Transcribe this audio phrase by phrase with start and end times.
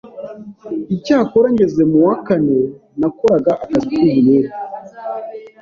[0.95, 2.59] Icyakora ngeze mu wa kane
[2.99, 4.53] nakoraga akazi k’ubuyede